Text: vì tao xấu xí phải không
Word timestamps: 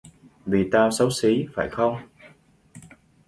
vì 0.45 0.69
tao 0.71 0.91
xấu 0.91 1.09
xí 1.09 1.45
phải 1.55 1.69
không 1.69 1.97